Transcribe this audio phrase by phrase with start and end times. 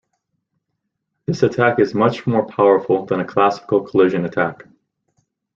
[1.27, 4.63] This attack is much more powerful than a classical collision attack.